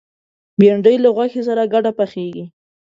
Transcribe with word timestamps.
بېنډۍ 0.59 0.95
له 1.03 1.09
غوښې 1.15 1.41
سره 1.47 1.63
ګډه 1.73 1.91
پخېږي 1.97 2.45